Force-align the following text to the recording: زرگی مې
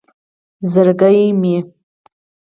زرگی 0.71 1.23
مې 1.41 1.55